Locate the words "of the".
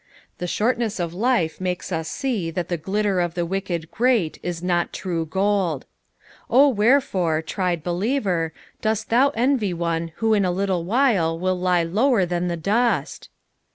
3.19-3.45